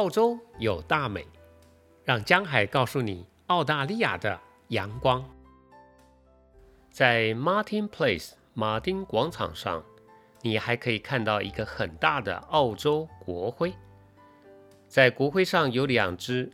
[0.00, 1.26] 澳洲有大美，
[2.04, 5.22] 让江海告诉你澳大利亚的阳光。
[6.90, 9.84] 在 Martin Place 马丁广场上，
[10.40, 13.74] 你还可以看到一个很大的澳洲国徽。
[14.88, 16.50] 在国徽上有两只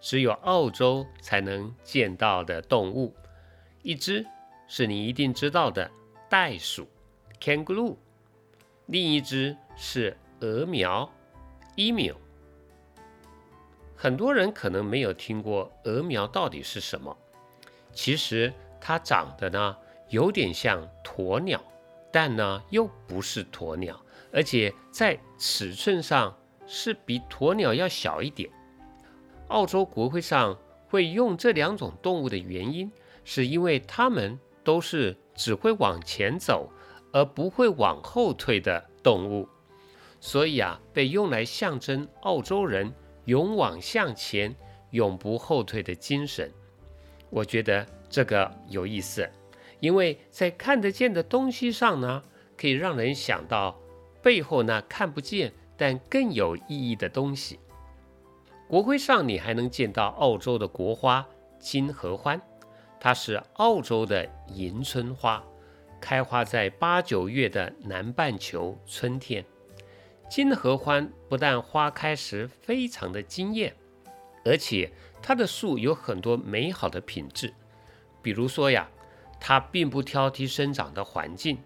[0.00, 3.14] 只有澳洲才能见到的动物，
[3.82, 4.26] 一只
[4.66, 5.88] 是你一定知道的
[6.28, 6.88] 袋鼠
[7.40, 7.94] （kangaroo），
[8.86, 11.08] 另一只是鹅苗
[11.76, 12.16] （emu）。
[14.00, 17.18] 很多人可能没有听过鹅苗到底是什么，
[17.92, 19.76] 其实它长得呢
[20.08, 21.60] 有点像鸵鸟，
[22.12, 24.00] 但呢又不是鸵鸟，
[24.32, 26.32] 而且在尺寸上
[26.64, 28.48] 是比鸵鸟要小一点。
[29.48, 30.56] 澳洲国会上
[30.88, 32.92] 会用这两种动物的原因，
[33.24, 36.70] 是因为它们都是只会往前走
[37.12, 39.48] 而不会往后退的动物，
[40.20, 42.94] 所以啊被用来象征澳洲人。
[43.28, 44.56] 勇往向前、
[44.92, 46.50] 永不后退的精神，
[47.28, 49.28] 我觉得这个有意思，
[49.80, 52.24] 因为在看得见的东西上呢，
[52.56, 53.78] 可以让人想到
[54.22, 57.60] 背后那看不见但更有意义的东西。
[58.66, 61.28] 国徽上你还能见到澳洲的国花
[61.60, 62.40] 金合欢，
[62.98, 65.44] 它是澳洲的迎春花，
[66.00, 69.44] 开花在八九月的南半球春天。
[70.28, 73.74] 金合欢不但花开时非常的惊艳，
[74.44, 77.52] 而且它的树有很多美好的品质。
[78.20, 78.88] 比如说呀，
[79.40, 81.58] 它并不挑剔生长的环境，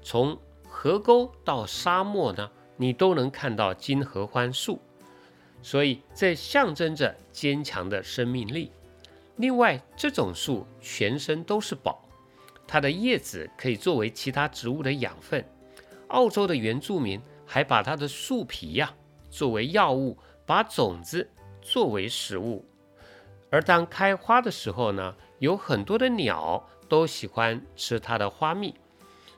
[0.00, 4.80] 从河沟到沙漠呢，你都能看到金合欢树，
[5.60, 8.70] 所以这象征着坚强的生命力。
[9.36, 12.08] 另外，这种树全身都是宝，
[12.64, 15.44] 它的叶子可以作为其他植物的养分。
[16.08, 17.20] 澳洲的原住民。
[17.46, 18.94] 还把它的树皮呀
[19.30, 22.64] 作为药物，把种子作为食物。
[23.50, 28.74] 而当开花的时候呢，有很多的鸟都喜欢吃它的花蜜。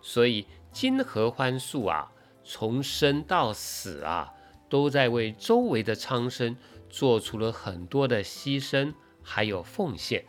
[0.00, 2.10] 所以金合欢树啊，
[2.44, 4.32] 从生到死啊，
[4.68, 6.56] 都在为周围的苍生
[6.88, 10.24] 做出了很多的牺牲还有奉献。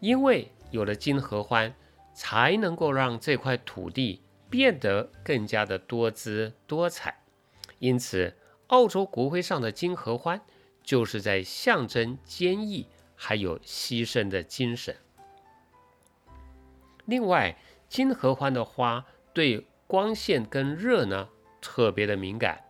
[0.00, 1.74] 因为有了金合欢，
[2.14, 4.22] 才能够让这块土地。
[4.54, 7.24] 变得更加的多姿多彩，
[7.80, 8.36] 因此，
[8.68, 10.40] 澳洲国徽上的金合欢
[10.84, 14.94] 就是在象征坚毅还有牺牲的精神。
[17.04, 22.62] 另外，金合欢的花对光线跟热呢特别的敏感，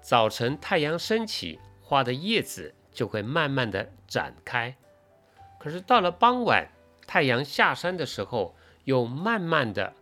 [0.00, 4.76] 早晨太阳升起，花的叶子就会慢慢的展开，
[5.58, 6.68] 可是到了傍晚，
[7.04, 8.54] 太阳下山的时候，
[8.84, 9.94] 又慢慢的。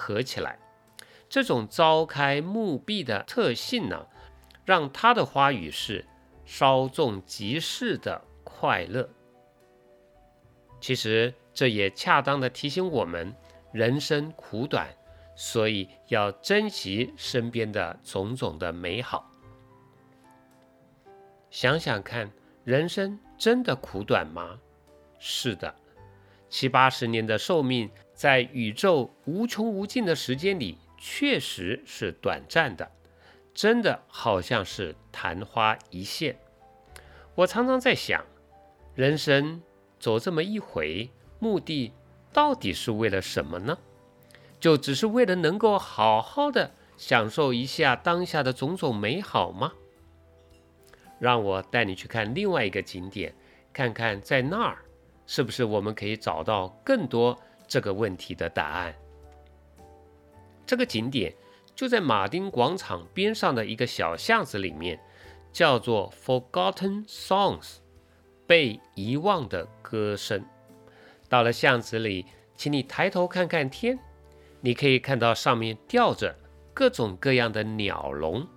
[0.00, 0.58] 合起来，
[1.28, 4.06] 这种朝开暮闭的特性呢，
[4.64, 6.06] 让它的花语是
[6.46, 9.10] 稍纵即逝的快乐。
[10.80, 13.36] 其实这也恰当的提醒我们，
[13.72, 14.88] 人生苦短，
[15.36, 19.30] 所以要珍惜身边的种种的美好。
[21.50, 22.32] 想想看，
[22.64, 24.58] 人生真的苦短吗？
[25.18, 25.74] 是的，
[26.50, 27.88] 七八十年的寿命。
[28.12, 32.90] 在宇宙无穷无尽的时间里，确实是短暂的，
[33.54, 36.38] 真的好像是昙花一现。
[37.34, 38.22] 我常常在想，
[38.94, 39.62] 人生
[39.98, 41.08] 走这么一回，
[41.38, 41.94] 目的
[42.30, 43.78] 到底是为了什么呢？
[44.60, 49.72] 就只是为了能够好好的享受一下当下的种种美好吗？
[51.18, 53.34] 让我带你去看另外一个景点，
[53.72, 54.84] 看看在那儿
[55.32, 57.38] 是不是我们可以找到更多。
[57.68, 58.92] 这个问题的答案。
[60.66, 61.32] 这个景点
[61.72, 64.98] 就在马丁广场边上的一个小巷子里面，
[65.52, 67.76] 叫做 Forgotten Songs，
[68.44, 70.44] 被遗忘的歌声。
[71.28, 72.26] 到了巷子里，
[72.56, 74.00] 请你抬头看看天，
[74.60, 76.34] 你可以看到上面吊着
[76.74, 78.48] 各种各样的鸟笼。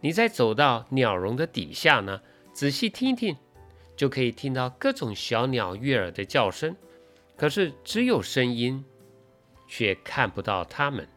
[0.00, 2.22] 你再走到鸟笼的底下呢，
[2.54, 3.36] 仔细听听，
[3.96, 6.76] 就可以听到各种小鸟悦耳的叫声。
[7.36, 8.84] 可是只有声音，
[9.66, 11.08] 却看不到它们。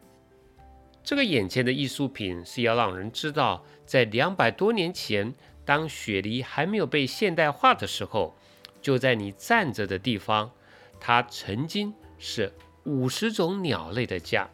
[1.02, 5.34] 这个眼前的艺术品是要让人知道，在两百多年前，
[5.64, 8.36] 当雪梨还没有被现代化的时候，
[8.82, 10.50] 就在你站着的地方，
[11.00, 12.52] 它曾经是
[12.84, 14.48] 五十种鸟类的家。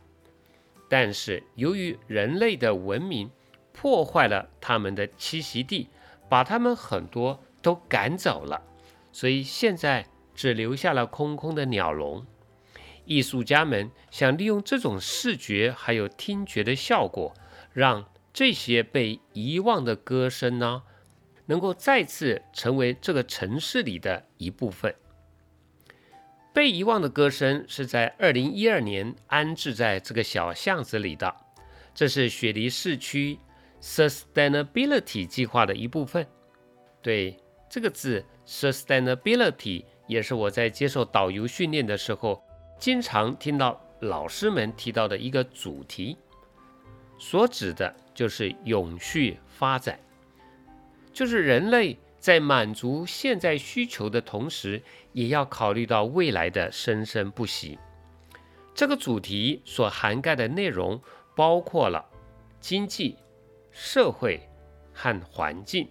[0.88, 3.28] 但是由于人类的文明
[3.72, 5.88] 破坏了它们的栖息地，
[6.28, 8.62] 把它们很多都赶走了，
[9.10, 10.06] 所以现在。
[10.36, 12.26] 只留下了空空的鸟笼。
[13.06, 17.32] 艺术家们想利用这种视觉还有听觉的效果，
[17.72, 18.04] 让
[18.34, 20.82] 这些被遗忘的歌声呢，
[21.46, 24.94] 能够再次成为这个城市里的一部分。
[26.52, 31.34] 被遗忘的歌声是在二零一二年安置在这个小巷子里的，
[31.94, 33.38] 这是雪梨市区
[33.80, 36.26] sustainability 计划的一部分。
[37.00, 42.42] 对这个字 sustainability，也是我在接受导游训练的时候
[42.78, 46.16] 经常听到老师们提到的一个主题，
[47.18, 49.98] 所指的就是永续发展。
[51.12, 54.82] 就是人类在满足现在需求的同时，
[55.12, 57.78] 也要考虑到未来的生生不息。
[58.74, 61.00] 这个主题所涵盖的内容
[61.34, 62.04] 包括了
[62.60, 63.16] 经济、
[63.70, 64.46] 社会
[64.92, 65.88] 和环境。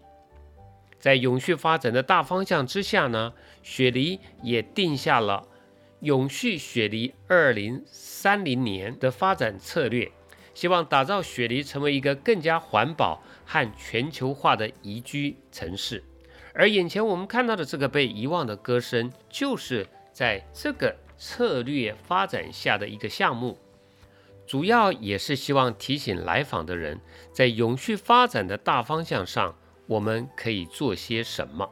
[1.05, 3.31] 在永续发展的大方向之下呢，
[3.61, 5.47] 雪梨也定下了
[5.99, 10.11] 永续雪梨二零三零年的发展策略。
[10.55, 16.03] 希望打造雪梨成为一个更加环保和全球化的宜居城市，
[16.55, 23.59] 而眼前我们看到的这个被遗忘的歌声，就是在这个策略发展下的一个项目，
[24.47, 26.99] 主要也是希望提醒来访的人，
[27.31, 29.55] 在永续发展的大方向上，
[29.87, 31.69] 我们可以做些什么。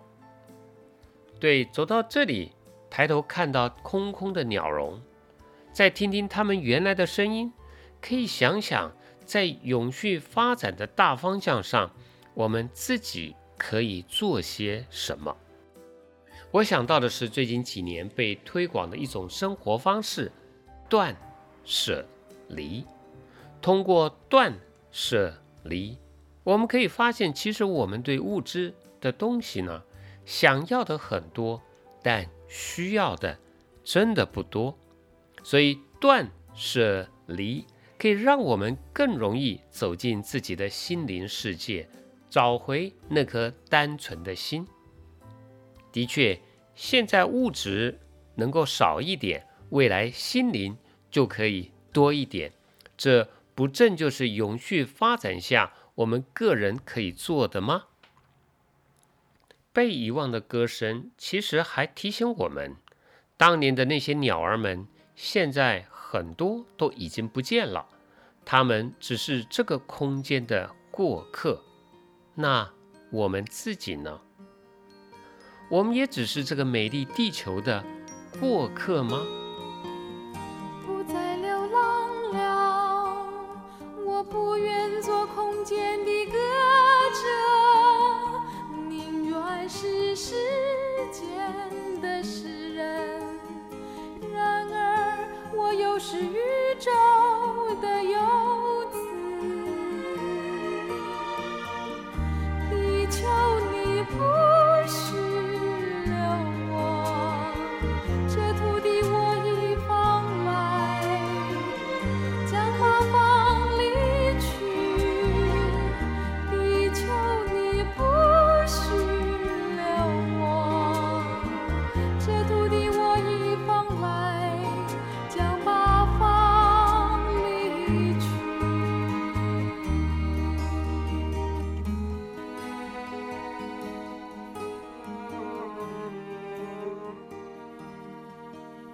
[1.40, 2.52] 对，走到这里，
[2.90, 5.02] 抬头看到空空的鸟笼，
[5.72, 7.52] 再听听它们原来的声音。
[8.02, 8.92] 可以想想，
[9.26, 11.92] 在永续发展的大方向上，
[12.34, 15.36] 我们自己可以做些什么？
[16.52, 20.32] 我想到的是最近几年被推广的一种生活方式——
[20.88, 21.16] 断
[21.66, 22.06] 舍
[22.50, 22.86] 离。
[23.62, 24.54] 通过断
[24.92, 25.34] 舍
[25.64, 25.98] 离，
[26.44, 29.84] 我们可以发现，其实我们对物质的东西呢，
[30.26, 31.62] 想要的很多，
[32.02, 33.38] 但需要的
[33.84, 34.78] 真的不多。
[35.44, 37.66] 所以，断舍离。
[37.96, 41.88] 可以让我们更容易走进自己的心灵世界，
[42.30, 44.68] 找回那颗单纯的心。
[45.90, 46.38] 的确，
[46.76, 47.98] 现在物质
[48.36, 50.76] 能够少一点，未来心灵
[51.10, 52.52] 就可以多一点。
[52.98, 57.86] 这不正就是永续发展下我们个人可以做的吗？
[59.72, 62.76] 被遗忘的歌声，其实还提醒我们，
[63.38, 67.88] 当年的那些鸟儿们，现在很多都已经不见了。
[68.46, 71.64] 他们只是这个空间的过客，
[72.36, 72.72] 那
[73.12, 74.22] 我们自己呢？
[75.70, 77.84] 我们也只是这个美丽地球的
[78.40, 79.26] 过客吗？
[85.74, 86.13] 间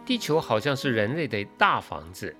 [0.10, 2.36] 地球好像是人类的大房子，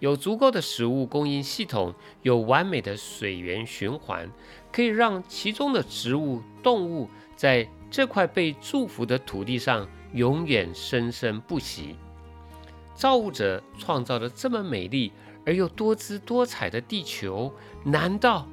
[0.00, 4.30] 有足够的食物供应系统，有完美的水源循环，
[4.70, 11.96] 可以让其中的植物、动物在这块被祝福的土地上永远生生不息。
[12.94, 15.10] 造物者创造了这么美丽
[15.46, 17.50] 而又多姿多彩的地球，
[17.82, 18.46] 难道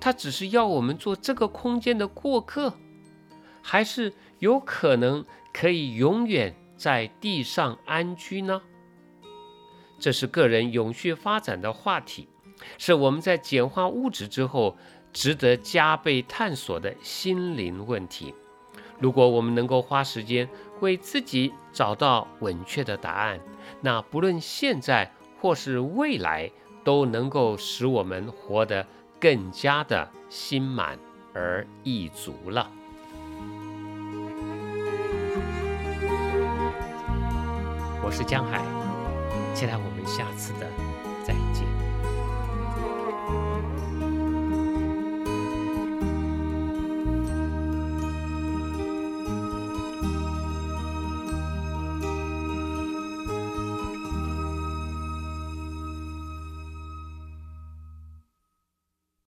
[0.00, 2.74] 他只是要我们做这个空间的过客，
[3.62, 6.56] 还是有可能可以永远？
[6.82, 8.60] 在地上安居呢？
[10.00, 12.28] 这是个人永续发展的话题，
[12.76, 14.76] 是我们在简化物质之后
[15.12, 18.34] 值得加倍探索的心灵问题。
[18.98, 20.48] 如果我们能够花时间
[20.80, 23.38] 为自己找到稳确的答案，
[23.80, 25.08] 那不论现在
[25.40, 26.50] 或是未来，
[26.82, 28.84] 都能够使我们活得
[29.20, 30.98] 更加的心满
[31.32, 32.68] 而意足了。
[38.12, 38.60] 是江海，
[39.54, 40.66] 期待我们下次的。